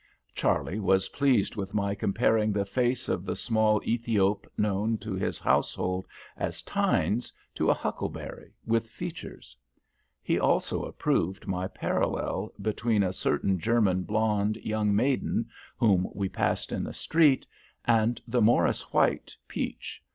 Charley 0.33 0.79
was 0.79 1.09
pleased 1.09 1.55
with 1.55 1.75
my 1.75 1.93
comparing 1.93 2.51
the 2.51 2.65
face 2.65 3.07
of 3.07 3.23
the 3.23 3.35
small 3.35 3.79
Ethiop 3.83 4.47
known 4.57 4.97
to 4.97 5.13
his 5.13 5.37
household 5.37 6.07
as 6.35 6.63
"Tines" 6.63 7.31
to 7.53 7.69
a 7.69 7.73
huckleberry 7.75 8.51
with 8.65 8.89
features. 8.89 9.55
He 10.23 10.39
also 10.39 10.85
approved 10.85 11.45
my 11.45 11.67
parallel 11.67 12.51
between 12.59 13.03
a 13.03 13.13
certain 13.13 13.59
German 13.59 14.01
blonde 14.01 14.55
young 14.63 14.95
maiden 14.95 15.45
whom 15.77 16.09
we 16.15 16.27
passed 16.29 16.71
in 16.71 16.83
the 16.83 16.93
street 16.93 17.45
and 17.85 18.19
the 18.27 18.41
"Morris 18.41 18.91
White" 18.91 19.35
peach. 19.47 20.01